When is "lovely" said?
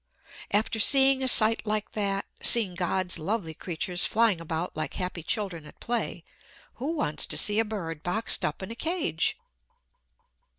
3.19-3.53